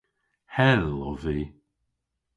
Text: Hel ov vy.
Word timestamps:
Hel 0.55 0.87
ov 1.07 1.17
vy. 1.23 1.39